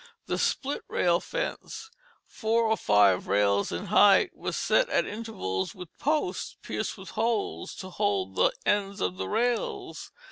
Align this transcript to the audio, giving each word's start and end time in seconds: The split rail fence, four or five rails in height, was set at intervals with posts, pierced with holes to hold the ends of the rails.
The 0.25 0.39
split 0.39 0.81
rail 0.87 1.19
fence, 1.19 1.91
four 2.25 2.63
or 2.63 2.75
five 2.75 3.27
rails 3.27 3.71
in 3.71 3.85
height, 3.93 4.35
was 4.35 4.57
set 4.57 4.89
at 4.89 5.05
intervals 5.05 5.75
with 5.75 5.95
posts, 5.99 6.57
pierced 6.63 6.97
with 6.97 7.11
holes 7.11 7.75
to 7.75 7.91
hold 7.91 8.33
the 8.35 8.51
ends 8.65 8.99
of 8.99 9.17
the 9.17 9.29
rails. 9.29 10.11